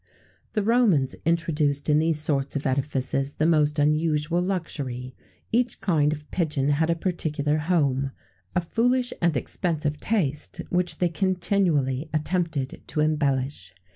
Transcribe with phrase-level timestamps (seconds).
[0.01, 5.15] [XVII 92] The Romans introduced in these sorts of edifices the most unusual luxury.[XVII 93]
[5.51, 8.11] Each kind of pigeon had a particular home[XVII 94]
[8.55, 13.75] a foolish and expensive taste, which they continually attempted to embellish.